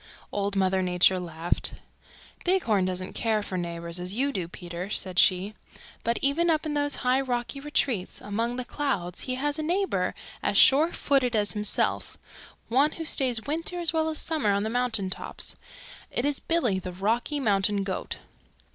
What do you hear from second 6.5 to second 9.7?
in those high rocky retreats among the clouds he has a